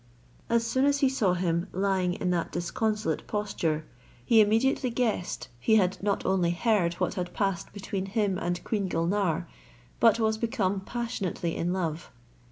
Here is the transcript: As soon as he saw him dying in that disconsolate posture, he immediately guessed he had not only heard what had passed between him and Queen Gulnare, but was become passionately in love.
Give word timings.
As 0.49 0.65
soon 0.65 0.85
as 0.85 1.01
he 1.01 1.09
saw 1.09 1.35
him 1.35 1.67
dying 1.71 2.15
in 2.15 2.31
that 2.31 2.51
disconsolate 2.51 3.27
posture, 3.27 3.85
he 4.25 4.41
immediately 4.41 4.89
guessed 4.89 5.47
he 5.59 5.75
had 5.75 6.01
not 6.01 6.25
only 6.25 6.49
heard 6.49 6.95
what 6.95 7.13
had 7.13 7.35
passed 7.35 7.71
between 7.71 8.07
him 8.07 8.39
and 8.39 8.63
Queen 8.63 8.87
Gulnare, 8.89 9.47
but 9.99 10.19
was 10.19 10.39
become 10.39 10.79
passionately 10.79 11.55
in 11.55 11.71
love. 11.71 12.09